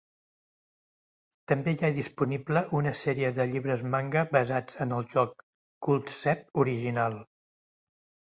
També 1.51 1.73
hi 1.75 1.83
ha 1.89 1.91
disponible 1.97 2.63
una 2.79 2.93
sèrie 3.01 3.29
de 3.41 3.47
llibres 3.51 3.85
manga 3.97 4.25
basats 4.33 4.81
en 4.87 4.97
el 5.01 5.07
joc 5.13 5.45
Culdcept 5.89 6.51
original. 6.65 7.21